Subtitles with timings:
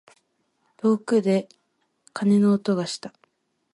[0.77, 1.47] 遠くで
[2.11, 3.13] 鐘の音がした。